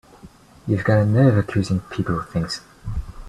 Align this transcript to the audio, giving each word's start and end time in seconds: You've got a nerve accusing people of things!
You've 0.67 0.83
got 0.83 0.97
a 0.97 1.05
nerve 1.05 1.37
accusing 1.37 1.81
people 1.91 2.17
of 2.19 2.27
things! 2.31 2.61